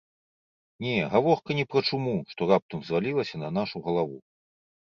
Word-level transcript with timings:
Не, 0.85 0.95
гаворка 1.11 1.57
не 1.59 1.65
пра 1.73 1.81
чуму, 1.89 2.15
што 2.31 2.49
раптам 2.53 2.79
звалілася 2.89 3.35
на 3.43 3.49
нашу 3.59 3.77
галаву. 3.91 4.17